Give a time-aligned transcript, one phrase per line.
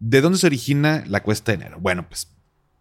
[0.00, 1.78] ¿De dónde se origina la cuesta de enero?
[1.80, 2.28] Bueno, pues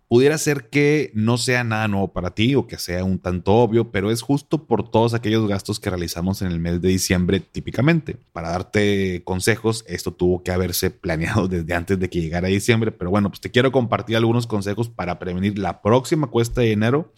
[0.08, 3.92] pudiera ser que no sea nada nuevo para ti o que sea un tanto obvio,
[3.92, 8.18] pero es justo por todos aquellos gastos que realizamos en el mes de diciembre típicamente.
[8.32, 13.10] Para darte consejos, esto tuvo que haberse planeado desde antes de que llegara diciembre, pero
[13.10, 17.14] bueno, pues te quiero compartir algunos consejos para prevenir la próxima cuesta de enero,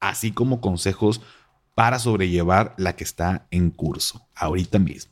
[0.00, 1.20] así como consejos
[1.74, 5.11] para sobrellevar la que está en curso ahorita mismo.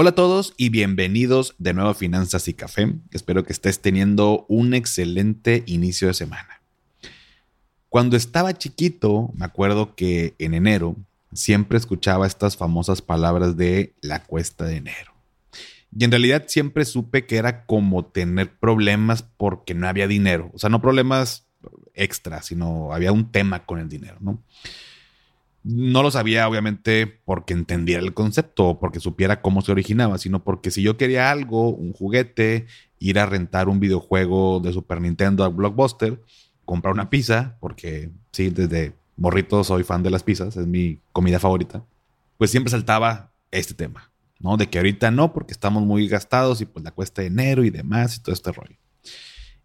[0.00, 2.94] Hola a todos y bienvenidos de nuevo a Finanzas y Café.
[3.10, 6.62] Espero que estés teniendo un excelente inicio de semana.
[7.88, 10.94] Cuando estaba chiquito, me acuerdo que en enero
[11.32, 15.14] siempre escuchaba estas famosas palabras de la cuesta de enero.
[15.90, 20.52] Y en realidad siempre supe que era como tener problemas porque no había dinero.
[20.54, 21.44] O sea, no problemas
[21.94, 24.40] extras, sino había un tema con el dinero, ¿no?
[25.62, 30.44] No lo sabía obviamente porque entendiera el concepto o porque supiera cómo se originaba, sino
[30.44, 32.66] porque si yo quería algo, un juguete,
[32.98, 36.22] ir a rentar un videojuego de Super Nintendo a Blockbuster,
[36.64, 41.38] comprar una pizza, porque sí, desde morrito soy fan de las pizzas, es mi comida
[41.38, 41.84] favorita,
[42.36, 44.56] pues siempre saltaba este tema, ¿no?
[44.56, 47.70] De que ahorita no, porque estamos muy gastados y pues la cuesta de enero y
[47.70, 48.76] demás y todo este rollo.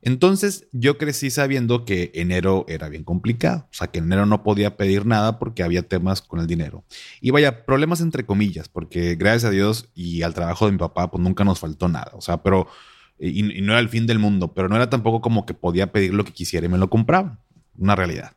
[0.05, 4.75] Entonces yo crecí sabiendo que enero era bien complicado, o sea que enero no podía
[4.75, 6.83] pedir nada porque había temas con el dinero.
[7.21, 11.09] Y vaya, problemas entre comillas, porque gracias a Dios y al trabajo de mi papá,
[11.09, 12.67] pues nunca nos faltó nada, o sea, pero,
[13.17, 16.13] y, no era el fin del mundo, pero no era tampoco como que podía pedir
[16.13, 17.39] lo que quisiera y me lo compraban,
[17.77, 18.33] una realidad.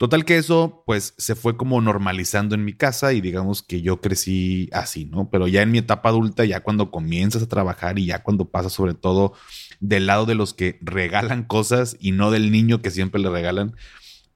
[0.00, 4.00] Total que eso pues se fue como normalizando en mi casa y digamos que yo
[4.00, 5.28] crecí así, ¿no?
[5.28, 8.72] Pero ya en mi etapa adulta, ya cuando comienzas a trabajar y ya cuando pasas
[8.72, 9.34] sobre todo
[9.78, 13.76] del lado de los que regalan cosas y no del niño que siempre le regalan,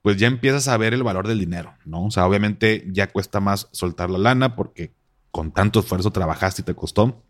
[0.03, 2.05] pues ya empiezas a ver el valor del dinero, ¿no?
[2.05, 4.93] O sea, obviamente ya cuesta más soltar la lana porque
[5.31, 7.25] con tanto esfuerzo trabajaste y te costó.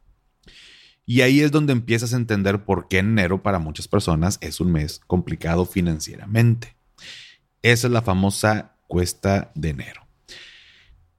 [1.07, 4.73] Y ahí es donde empiezas a entender por qué enero para muchas personas es un
[4.73, 6.74] mes complicado financieramente.
[7.65, 10.07] Esa es la famosa cuesta de enero.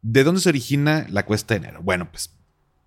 [0.03, 1.81] ¿De dónde se origina la cuesta de enero?
[1.81, 2.35] Bueno, pues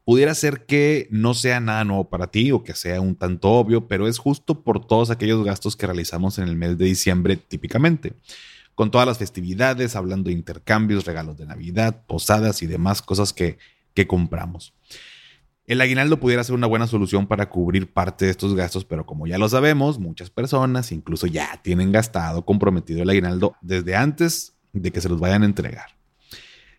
[0.04, 3.88] pudiera ser que no sea nada nuevo para ti o que sea un tanto obvio,
[3.88, 8.12] pero es justo por todos aquellos gastos que realizamos en el mes de diciembre típicamente.
[8.76, 13.58] Con todas las festividades, hablando de intercambios, regalos de Navidad, posadas y demás cosas que,
[13.92, 14.72] que compramos.
[15.68, 19.26] El aguinaldo pudiera ser una buena solución para cubrir parte de estos gastos, pero como
[19.26, 24.90] ya lo sabemos, muchas personas incluso ya tienen gastado, comprometido el aguinaldo desde antes de
[24.90, 25.90] que se los vayan a entregar.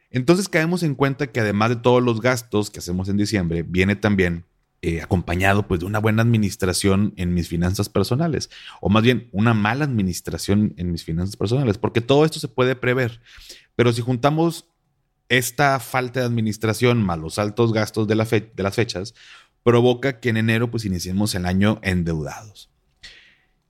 [0.09, 3.95] Entonces caemos en cuenta que además de todos los gastos que hacemos en diciembre, viene
[3.95, 4.45] también
[4.81, 8.49] eh, acompañado pues de una buena administración en mis finanzas personales,
[8.81, 12.75] o más bien una mala administración en mis finanzas personales, porque todo esto se puede
[12.75, 13.21] prever.
[13.75, 14.65] Pero si juntamos
[15.29, 19.13] esta falta de administración más los altos gastos de, las fechas
[19.63, 22.69] provoca que en enero pues iniciemos el año endeudados.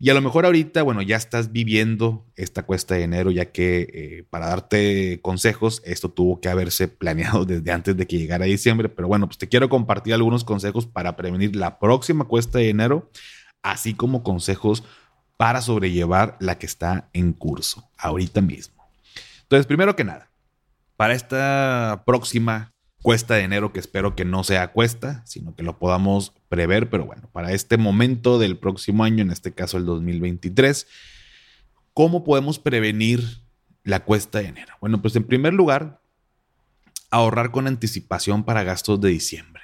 [0.02, 3.82] Y a lo mejor ahorita, bueno, ya estás viviendo esta cuesta de enero, ya que
[3.94, 8.88] eh, para darte consejos, esto tuvo que haberse planeado desde antes de que llegara diciembre.
[8.88, 13.12] Pero bueno, pues te quiero compartir algunos consejos para prevenir la próxima cuesta de enero,
[13.62, 14.86] así como consejos
[15.36, 18.90] para sobrellevar la que está en curso ahorita mismo.
[19.42, 20.30] Entonces, primero que nada,
[21.00, 25.80] para esta próxima cuesta de enero, que espero que no sea cuesta, sino que lo
[25.80, 30.88] podamos prever, pero bueno, para este momento del próximo año, en este caso el 2023,
[31.94, 33.24] ¿cómo podemos prevenir
[33.86, 34.74] la cuesta de enero?
[34.82, 36.02] Bueno, pues en primer lugar,
[37.12, 39.59] ahorrar con anticipación para gastos de diciembre.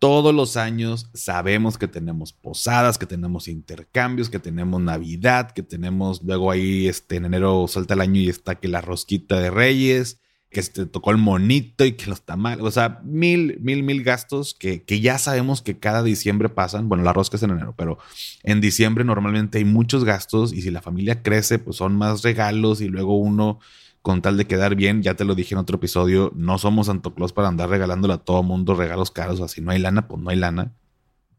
[0.00, 6.22] Todos los años sabemos que tenemos posadas, que tenemos intercambios, que tenemos Navidad, que tenemos
[6.22, 10.18] luego ahí este, en enero salta el año y está que la rosquita de Reyes,
[10.48, 14.02] que se te tocó el monito y que los tamales, o sea, mil, mil, mil
[14.02, 16.88] gastos que, que ya sabemos que cada diciembre pasan.
[16.88, 17.98] Bueno, la rosca es en enero, pero
[18.42, 22.80] en diciembre normalmente hay muchos gastos y si la familia crece, pues son más regalos
[22.80, 23.60] y luego uno
[24.02, 27.14] con tal de quedar bien, ya te lo dije en otro episodio, no somos Santo
[27.14, 30.30] Claus para andar regalándole a todo mundo regalos caros, así no hay lana, pues no
[30.30, 30.72] hay lana.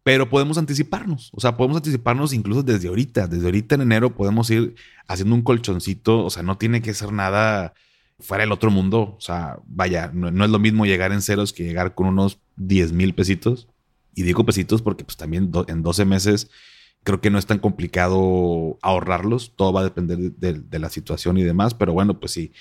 [0.04, 4.50] Pero podemos anticiparnos, o sea, podemos anticiparnos incluso desde ahorita, desde ahorita en enero podemos
[4.50, 4.76] ir
[5.08, 7.74] haciendo un colchoncito, o sea, no tiene que ser nada
[8.20, 11.64] fuera del otro mundo, o sea, vaya, no, es lo mismo llegar en ceros que
[11.64, 13.68] llegar con unos 10 mil pesitos.
[14.14, 16.50] Y digo pesitos porque pues también en 12 meses
[17.04, 19.54] Creo que no es tan complicado ahorrarlos.
[19.56, 21.74] Todo va a depender de, la situación y demás.
[21.74, 22.54] Pero bueno, pues sí,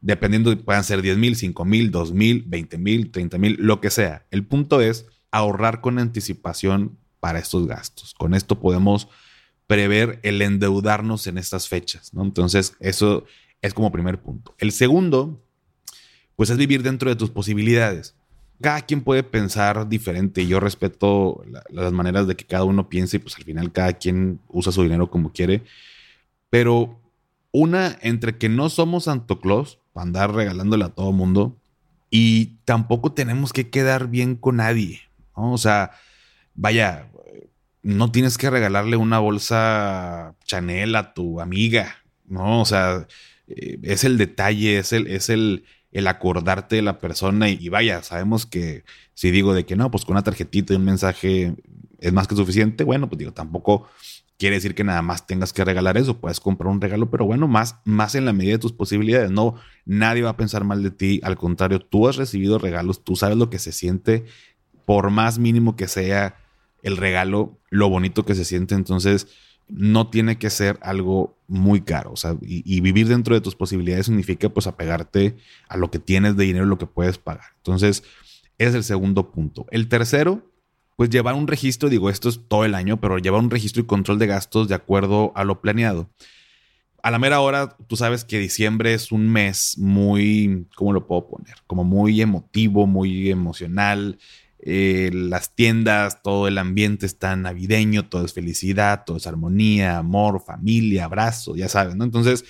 [0.00, 3.90] dependiendo, puedan ser 10 mil, 5 mil, 2 mil, 20 mil, 30 mil, lo que
[3.90, 4.26] sea.
[4.30, 8.14] El punto es ahorrar con anticipación para estos gastos.
[8.14, 9.08] Con esto podemos
[9.66, 12.22] prever el endeudarnos en estas fechas, ¿no?
[12.22, 13.24] Entonces, eso
[13.60, 14.54] es como primer punto.
[14.58, 15.44] El segundo,
[16.36, 18.17] pues es vivir dentro de tus posibilidades
[18.60, 20.46] cada quien puede pensar diferente.
[20.46, 24.40] Yo respeto las maneras de que cada uno piense y pues al final cada quien
[24.48, 25.62] usa su dinero como quiere.
[26.50, 27.00] Pero
[27.52, 31.56] una entre que no somos Santo Claus para andar regalándole a todo mundo
[32.10, 35.02] y tampoco tenemos que quedar bien con nadie.
[35.34, 35.92] O sea,
[36.54, 37.10] vaya,
[37.82, 41.96] no tienes que regalarle una bolsa Chanel a tu amiga,
[42.26, 42.60] ¿no?
[42.60, 43.06] O sea,
[43.46, 45.64] eh, es el detalle, es el, es el,
[45.98, 48.84] el acordarte de la persona y, vaya, sabemos que
[49.14, 51.56] si digo de que no, pues con una tarjetita y un mensaje
[51.98, 53.88] es más que suficiente, bueno, pues digo, tampoco
[54.38, 57.48] quiere decir que nada más tengas que regalar eso, puedes comprar un regalo, pero bueno,
[57.48, 60.92] más, más en la medida de tus posibilidades, no, nadie va a pensar mal de
[60.92, 64.24] ti, al contrario, tú has recibido regalos, tú sabes lo que se siente,
[64.84, 66.36] por más mínimo que sea
[66.84, 69.26] el regalo, lo bonito que se siente, entonces
[69.68, 72.12] no tiene que ser algo muy caro.
[72.12, 75.36] O sea, y, vivir dentro de tus posibilidades significa pues apegarte
[75.68, 77.46] a lo que tienes de dinero, lo que puedes pagar.
[77.56, 78.04] Entonces,
[78.58, 79.66] es el segundo punto.
[79.70, 80.50] El tercero,
[80.96, 83.86] pues llevar un registro, digo, esto es todo el año, pero llevar un registro y
[83.86, 86.10] control de gastos de acuerdo a lo planeado.
[87.02, 91.28] A la mera hora, tú sabes que diciembre es un mes muy, ¿cómo lo puedo
[91.28, 91.54] poner?
[91.66, 94.18] Como muy emotivo, muy emocional.
[94.60, 100.42] Eh, las tiendas, todo el ambiente está navideño, todo es felicidad, todo es armonía, amor,
[100.44, 102.04] familia, abrazo, ya sabes, ¿no?
[102.04, 102.44] Entonces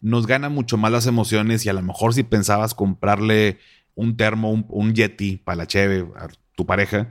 [0.00, 3.58] nos gana mucho más las emociones y a lo mejor si pensabas comprarle
[3.94, 7.10] un termo, un, Yeti para la cheve a tu pareja,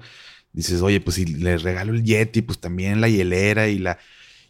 [0.52, 4.00] dices, oye, pues si le regalo el Yeti, pues también la hielera y la...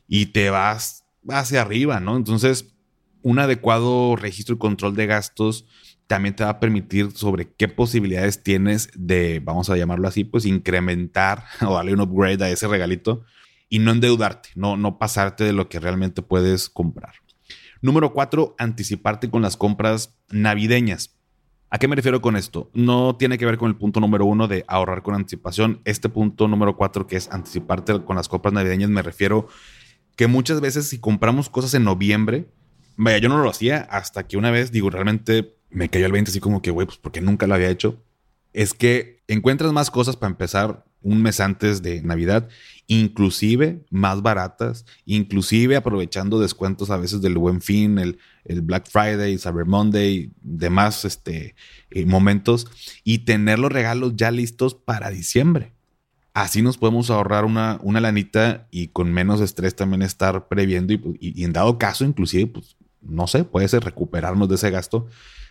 [0.08, 2.16] y te vas hacia arriba, ¿no?
[2.16, 2.74] Entonces,
[3.22, 5.66] un adecuado registro y control de gastos
[6.10, 10.44] también te va a permitir sobre qué posibilidades tienes de, vamos a llamarlo así, pues
[10.48, 13.24] incrementar o darle un upgrade a ese regalito
[13.70, 17.14] y no endeudarte, no, no pasarte de lo que realmente puedes comprar.
[17.84, 21.16] Número cuatro, anticiparte con las compras navideñas.
[21.70, 22.72] ¿A qué me refiero con esto?
[22.74, 25.80] No tiene que ver con el punto número uno de ahorrar con anticipación.
[25.86, 29.48] Este punto número cuatro, que es anticiparte con las compras navideñas, me refiero
[30.16, 32.50] que muchas veces si compramos cosas en noviembre,
[32.98, 36.32] vaya, yo no lo hacía hasta que una vez, digo, realmente me cayó el 20
[36.32, 38.04] así como que, güey, pues porque nunca lo había hecho.
[38.54, 42.50] Es que encuentras más cosas para empezar un mes antes de Navidad,
[42.88, 49.38] inclusive más baratas, inclusive aprovechando descuentos a veces del Buen Fin, el, el Black Friday,
[49.38, 51.56] Cyber Monday, demás este,
[51.92, 52.68] eh, momentos,
[53.04, 55.72] y tener los regalos ya listos para diciembre.
[56.34, 61.02] Así nos podemos ahorrar una, una lanita y con menos estrés también estar previendo y,
[61.20, 65.08] y en dado caso, inclusive, pues, no sé, puede ser recuperarnos de ese gasto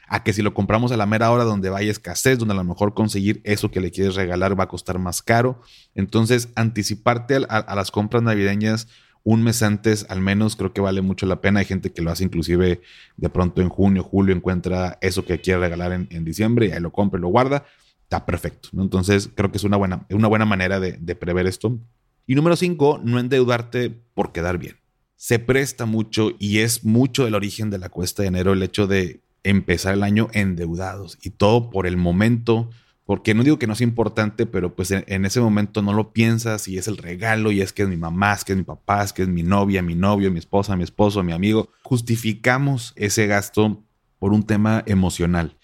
[0.08, 2.64] a que si lo compramos a la mera hora donde vaya escasez, donde a lo
[2.64, 5.60] mejor conseguir eso que le quieres regalar va a costar más caro.
[5.94, 8.88] Entonces, anticiparte a, las compras navideñas
[9.25, 11.60] un mes antes al menos creo que vale mucho la pena.
[11.60, 12.81] Hay gente que lo hace inclusive
[13.16, 16.93] de pronto en junio, julio, encuentra eso que quiere regalar en, diciembre y ahí lo
[16.93, 17.66] compra y lo guarda.
[18.05, 18.70] Está perfecto.
[18.78, 21.78] Entonces creo que es una buena, una buena manera de, de prever esto.
[22.26, 24.76] Y número cinco, no endeudarte por quedar bien.
[25.16, 28.86] Se presta mucho y es mucho el origen de la cuesta de enero el hecho
[28.86, 32.70] de empezar el año endeudados y todo por el momento,
[33.04, 36.68] porque no digo que no sea importante, pero pues en, ese momento no lo piensas
[36.68, 39.02] y es el regalo y es que es mi mamá, es que es mi papá,
[39.02, 41.70] es que es mi novia, mi novio, mi esposa, mi esposo, mi amigo.
[41.82, 43.82] Justificamos ese gasto
[44.18, 45.56] por un tema emocional.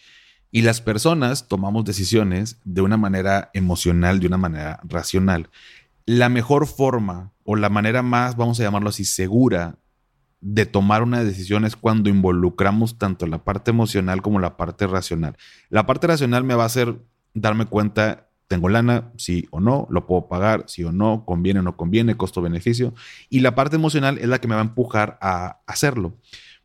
[0.50, 5.50] Y las personas tomamos decisiones de una manera emocional, de una manera racional.
[6.06, 9.78] La mejor forma o la manera más, vamos a llamarlo así, segura
[10.46, 15.38] de tomar una decisión es cuando involucramos tanto la parte emocional como la parte racional.
[15.70, 16.98] La parte racional me va a hacer
[17.32, 21.62] darme cuenta, tengo lana, sí o no, lo puedo pagar, sí o no, conviene o
[21.62, 22.92] no conviene, costo-beneficio.
[23.30, 26.18] Y la parte emocional es la que me va a empujar a hacerlo.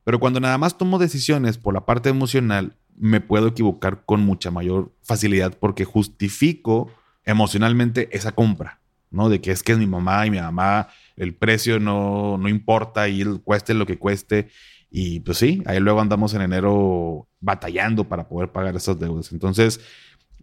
[0.04, 4.52] Pero cuando nada más tomo decisiones por la parte emocional, me puedo equivocar con mucha
[4.52, 6.92] mayor facilidad porque justifico
[7.24, 8.79] emocionalmente esa compra,
[9.12, 9.30] ¿no?
[9.30, 13.10] De que es que es mi mamá y mi mamá el precio no, no importa
[13.10, 14.50] y cueste lo que cueste.
[14.90, 19.32] Y pues sí, ahí luego andamos en enero batallando para poder pagar esas deudas.
[19.32, 19.82] Entonces,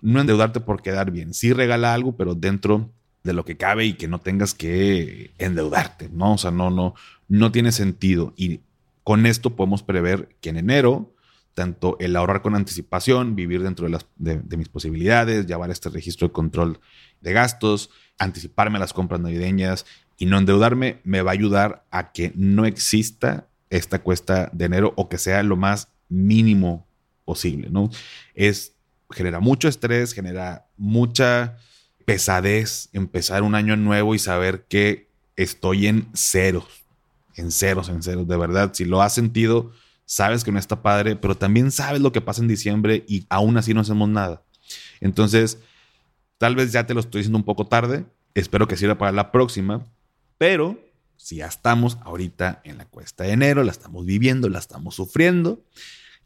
[0.02, 1.34] no endeudarte por quedar bien.
[1.34, 2.92] Sí regala algo, pero dentro
[3.24, 6.34] de lo que cabe y que no tengas que endeudarte, ¿no?
[6.34, 6.94] O sea, no, no,
[7.28, 8.32] no tiene sentido.
[8.36, 8.60] Y
[9.02, 11.14] con esto podemos prever que en enero,
[11.54, 15.88] tanto el ahorrar con anticipación, vivir dentro de, las, de, de mis posibilidades, llevar este
[15.88, 16.78] registro de control
[17.20, 22.12] de gastos, anticiparme a las compras navideñas y no endeudarme me va a ayudar a
[22.12, 26.86] que no exista esta cuesta de enero o que sea lo más mínimo
[27.24, 27.90] posible, ¿no?
[28.34, 28.74] Es
[29.10, 31.58] genera mucho estrés, genera mucha
[32.04, 36.84] pesadez empezar un año nuevo y saber que estoy en ceros,
[37.34, 38.72] en ceros, en ceros, de verdad.
[38.72, 39.72] Si lo has sentido,
[40.06, 43.56] sabes que no está padre, pero también sabes lo que pasa en diciembre y aún
[43.56, 44.42] así no hacemos nada.
[45.00, 45.58] Entonces,
[46.38, 49.32] tal vez ya te lo estoy diciendo un poco tarde, espero que sirva para la
[49.32, 49.84] próxima,
[50.38, 50.78] pero
[51.16, 55.64] si ya estamos ahorita en la cuesta de enero, la estamos viviendo, la estamos sufriendo,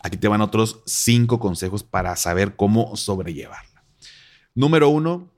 [0.01, 3.85] aquí te van otros cinco consejos para saber cómo sobrellevarla.
[4.55, 5.31] Número uno,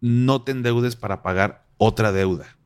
[0.00, 2.56] no te endeudes para pagar otra deuda.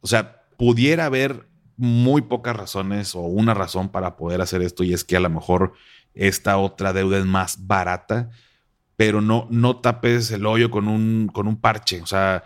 [0.00, 4.92] O sea, pudiera haber muy pocas razones o una razón para poder hacer esto y
[4.92, 5.72] es que a lo mejor
[6.14, 8.30] esta otra deuda es más barata,
[9.00, 12.02] pero no, no tapes el hoyo con un, con un parche.
[12.02, 12.44] O sea,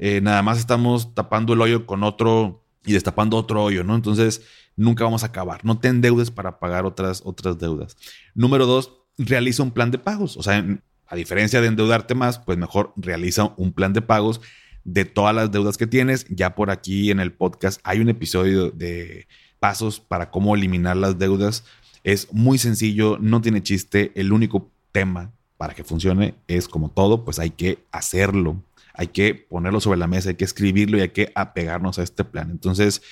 [0.00, 3.94] eh, nada más estamos tapando el hoyo con otro y destapando otro hoyo, ¿no?
[3.94, 4.42] Entonces,
[4.74, 5.64] nunca vamos a acabar.
[5.64, 7.96] No te endeudes para pagar otras, otras deudas.
[8.34, 10.36] Número dos, realiza un plan de pagos.
[10.36, 10.66] O sea,
[11.06, 14.40] a diferencia de endeudarte más, pues mejor realiza un plan de pagos
[14.82, 16.26] de todas las deudas que tienes.
[16.28, 19.28] Ya por aquí en el podcast hay un episodio de
[19.60, 21.64] pasos para cómo eliminar las deudas.
[22.02, 24.10] Es muy sencillo, no tiene chiste.
[24.16, 28.62] El único tema para que funcione es como todo, pues hay que hacerlo.
[28.92, 32.24] Hay que ponerlo sobre la mesa, hay que escribirlo y hay que apegarnos a este
[32.24, 32.50] plan.
[32.50, 33.02] Entonces,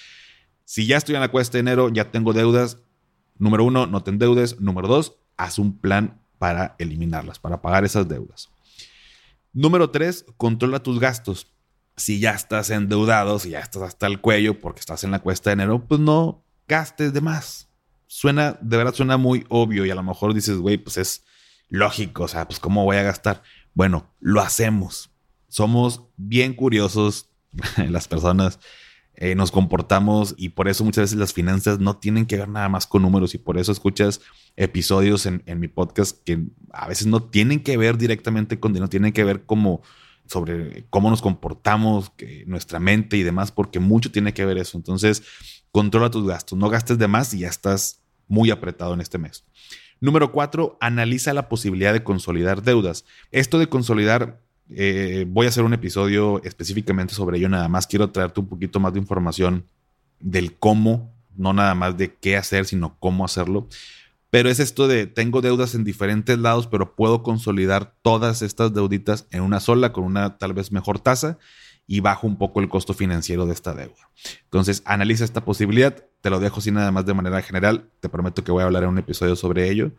[0.65, 2.79] si ya estoy en la cuesta de enero, ya tengo deudas.
[3.39, 4.61] Número uno, no te endeudes.
[4.61, 8.49] Número dos, haz un plan para eliminarlas, para pagar esas deudas.
[9.53, 11.53] Número tres, controla tus gastos.
[11.97, 15.51] Si ya estás endeudado, si ya estás hasta el cuello porque estás en la cuesta
[15.51, 17.69] de enero, pues no gastes de más.
[18.07, 21.25] Suena, de verdad suena muy obvio y a lo mejor dices, güey, pues es
[21.73, 23.43] lógico, o sea, pues cómo voy a gastar.
[23.73, 25.11] Bueno, lo hacemos.
[25.49, 27.31] Somos bien curiosos
[27.89, 28.61] las personas
[29.15, 32.69] eh, nos comportamos y por eso muchas veces las finanzas no tienen que ver nada
[32.69, 34.21] más con números y por eso escuchas
[34.57, 39.13] episodios en, mi podcast que a veces no tienen que ver directamente con dinero, tienen
[39.13, 39.83] que ver como
[40.27, 42.13] sobre cómo nos comportamos,
[42.47, 44.79] nuestra mente y demás, porque mucho tiene que ver eso.
[44.79, 45.23] Entonces,
[45.71, 49.45] controla tus gastos, no gastes de más y ya estás muy apretado en este mes.
[50.03, 53.05] Número cuatro, analiza la posibilidad de consolidar deudas.
[53.31, 57.49] Esto de consolidar eh, voy a hacer un episodio específicamente sobre ello.
[57.49, 59.65] Nada más quiero traerte un poquito más de información
[60.19, 63.69] del cómo, no nada más de qué hacer, sino cómo hacerlo.
[64.29, 69.29] Pero es esto de tengo deudas en diferentes lados, pero puedo consolidar todas estas deuditas
[69.31, 71.39] en una sola con una tal vez mejor tasa
[71.87, 74.11] y bajo un poco el costo financiero de esta deuda.
[74.45, 76.07] Entonces, analiza esta posibilidad.
[76.21, 77.91] Te lo dejo así nada más de manera general.
[78.01, 79.93] Te prometo que voy a hablar en un episodio sobre ello.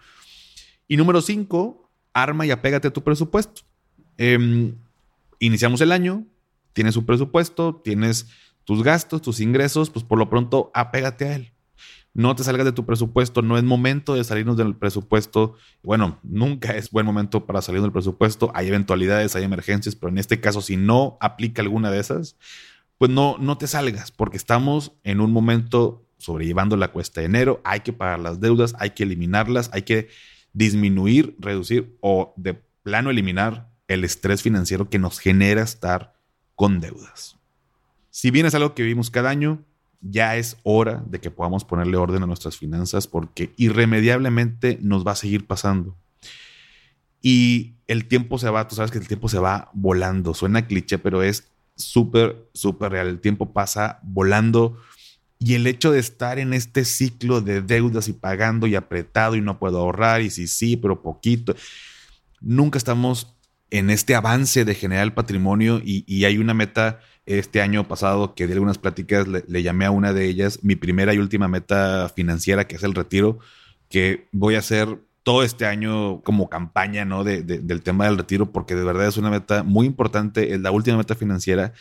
[0.87, 3.61] Y número cinco, arma y apégate a tu presupuesto.
[4.17, 4.75] Em,
[5.39, 6.25] iniciamos el año,
[6.73, 8.27] tienes un presupuesto, tienes
[8.63, 11.52] tus gastos, tus ingresos, pues por lo pronto apégate a él.
[12.15, 15.55] No te salgas de tu presupuesto, no es momento de salirnos del presupuesto.
[15.81, 18.51] Bueno, nunca es buen momento para salir del presupuesto.
[18.53, 22.37] Hay eventualidades, hay emergencias, pero en este caso, si no aplica alguna de esas,
[22.99, 27.61] pues no, no te salgas, porque estamos en un momento sobrellevando la cuesta de enero.
[27.63, 30.09] Hay que pagar las deudas, hay que eliminarlas, hay que
[30.53, 32.53] disminuir, reducir o de
[32.83, 36.15] plano eliminar el estrés financiero que nos genera estar
[36.55, 37.37] con deudas.
[38.09, 39.63] Si bien es algo que vivimos cada año,
[40.03, 45.13] ya es hora de que podamos ponerle orden a nuestras finanzas porque irremediablemente nos va
[45.13, 45.95] a seguir pasando.
[47.21, 50.33] Y el tiempo se va, tú sabes que el tiempo se va volando.
[50.33, 53.07] Suena cliché, pero es súper, súper real.
[53.07, 54.77] El tiempo pasa volando.
[55.39, 59.41] Y el hecho de estar en este ciclo de deudas y pagando y apretado y
[59.41, 61.55] no puedo ahorrar y sí, sí, pero poquito,
[62.39, 63.35] nunca estamos
[63.73, 68.53] en este avance de generar patrimonio y, hay una meta este año pasado que de
[68.53, 72.75] algunas pláticas le, llamé a una de ellas mi primera y última meta financiera que
[72.75, 73.39] es el retiro
[73.89, 77.23] que voy a hacer todo este año como campaña ¿no?
[77.23, 80.97] del tema del retiro porque de verdad es una meta muy importante es la última
[80.97, 81.73] meta financiera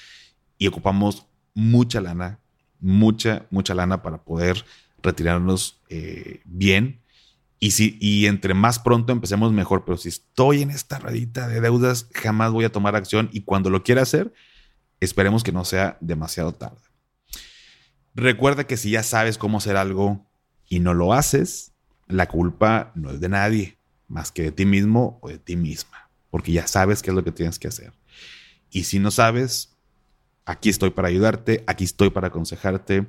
[0.58, 2.38] y ocupamos mucha lana
[2.78, 4.64] mucha mucha lana para poder
[5.02, 7.00] retirarnos eh, bien.
[7.58, 11.60] Y, si, y entre más pronto empecemos mejor, pero si estoy en esta radita de
[11.60, 13.28] deudas, jamás voy a tomar acción.
[13.32, 14.32] Y cuando lo quiera hacer,
[15.04, 16.80] esperemos que no sea demasiado tarde.
[18.14, 20.26] Recuerda que si ya sabes cómo hacer algo
[20.68, 21.72] y no lo haces,
[22.06, 23.78] la culpa no es de nadie,
[24.08, 27.24] más que de ti mismo o de ti misma, porque ya sabes qué es lo
[27.24, 27.92] que tienes que hacer.
[28.70, 29.76] Y si no sabes,
[30.44, 33.06] aquí estoy para ayudarte, aquí estoy para aconsejarte.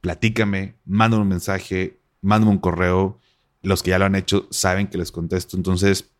[0.00, 3.20] Platícame, mándame un mensaje, mándame un correo
[3.64, 5.56] los que ya lo han hecho saben que les contesto.
[5.56, 6.10] Entonces,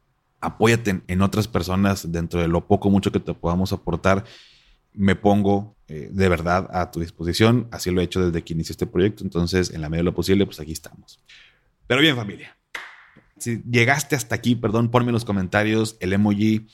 [0.40, 4.24] apóyate en, otras personas dentro de lo poco mucho que te podamos aportar.
[4.94, 7.68] Me pongo eh, de verdad a tu disposición.
[7.70, 9.24] Así lo he hecho desde que inicié este proyecto.
[9.24, 11.20] Entonces, en la medida de lo posible, pues aquí estamos.
[11.86, 12.56] Pero bien, familia.
[13.36, 16.66] Si llegaste hasta aquí, perdón, ponme en los comentarios el emoji.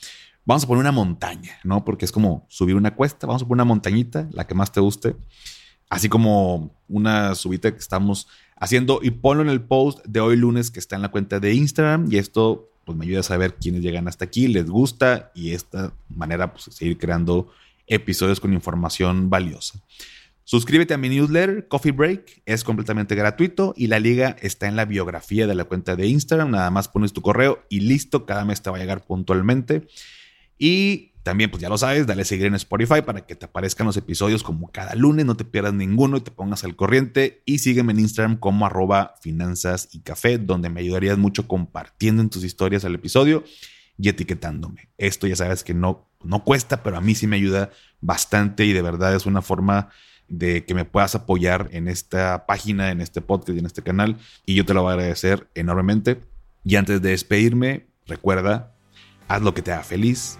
[0.45, 1.83] Vamos a poner una montaña, ¿no?
[1.83, 3.27] Porque es como subir una cuesta.
[3.27, 5.15] Vamos a poner una montañita, la que más te guste.
[5.89, 8.99] Así como una subida que estamos haciendo.
[9.03, 12.07] Y ponlo en el post de hoy lunes que está en la cuenta de Instagram.
[12.09, 15.93] Y esto pues me ayuda a saber quiénes llegan hasta aquí, les gusta y esta
[16.09, 17.49] manera pues seguir creando
[17.91, 19.79] episodios con información valiosa.
[20.43, 24.85] Suscríbete a mi newsletter, Coffee Break, es completamente gratuito y la liga está en la
[24.85, 28.61] biografía de la cuenta de Instagram, nada más pones tu correo y listo, cada mes
[28.61, 29.87] te va a llegar puntualmente.
[30.57, 33.85] Y también, pues ya lo sabes, dale a seguir en Spotify para que te aparezcan
[33.85, 37.43] los episodios como cada lunes, no te pierdas ninguno y te pongas al corriente.
[37.45, 42.29] Y sígueme en Instagram como arroba finanzas y café, donde me ayudarías mucho compartiendo en
[42.29, 43.43] tus historias el episodio
[43.97, 44.89] y etiquetándome.
[44.97, 48.73] Esto ya sabes que no, no cuesta, pero a mí sí me ayuda bastante y
[48.73, 49.89] de verdad es una forma
[50.27, 54.17] de que me puedas apoyar en esta página, en este podcast y en este canal.
[54.45, 56.21] Y yo te lo voy a agradecer enormemente.
[56.63, 58.73] Y antes de despedirme, recuerda,
[59.27, 60.39] haz lo que te haga feliz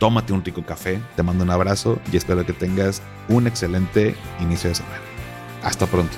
[0.00, 4.70] tómate un rico café, te mando un abrazo y espero que tengas un excelente inicio
[4.70, 4.98] de semana.
[5.62, 6.16] Hasta pronto.